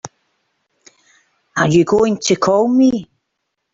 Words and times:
Are 1.57 1.67
you 1.67 1.85
going 1.85 2.17
to 2.21 2.35
call 2.35 2.67
me? 2.67 3.07